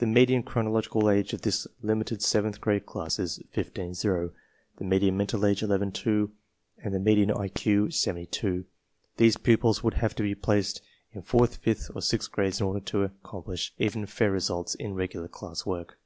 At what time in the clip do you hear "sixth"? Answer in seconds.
12.04-12.30